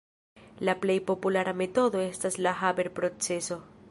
La 0.69 0.73
plej 0.85 0.95
populara 1.09 1.53
metodo 1.59 2.03
estas 2.05 2.39
la 2.47 2.57
Haber-proceso. 2.69 3.63